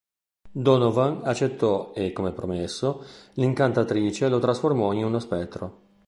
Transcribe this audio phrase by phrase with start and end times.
[0.51, 5.77] Donovan accettò e, come promesso, l’Incantatrice lo trasformò in uno spettro.